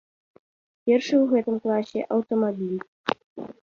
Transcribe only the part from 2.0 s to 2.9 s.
аўтамабіль.